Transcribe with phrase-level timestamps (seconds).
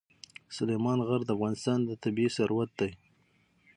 [0.55, 2.91] سلیمان غر د افغانستان طبعي ثروت دی.